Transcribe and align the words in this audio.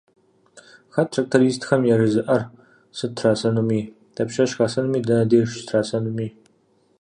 Хэт 0.93 1.07
трактористхэм 1.15 1.81
яжезыӏэр 1.93 2.43
сыт 2.97 3.11
трасэнуми, 3.17 3.81
дапщэщ 4.15 4.51
хасэнуми, 4.57 4.99
дэнэ 5.07 5.25
деж 5.31 5.45
щытрасэнуми? 5.57 6.27